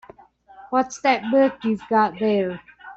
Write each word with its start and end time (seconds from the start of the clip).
What's 0.71 0.99
that 1.01 1.29
book 1.29 1.63
you've 1.63 1.87
got 1.87 2.17
there? 2.19 2.59